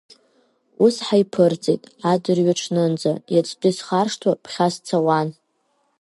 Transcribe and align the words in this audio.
Ус 0.83 0.95
ҳаиԥырҵит 1.05 1.83
адырҩаҽнынӡа, 2.11 3.13
иацтәи 3.33 3.73
схаршҭуа 3.77 4.33
ԥхьа 4.43 4.67
сцауан. 4.73 5.27